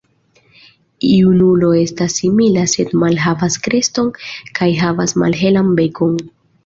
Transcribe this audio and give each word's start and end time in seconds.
Junulo 1.07 1.69
estas 1.81 2.15
simila, 2.21 2.63
sed 2.73 2.95
malhavas 3.03 3.59
kreston 3.67 4.09
kaj 4.61 4.71
havas 4.83 5.15
malhelan 5.25 5.71
bekon. 5.83 6.19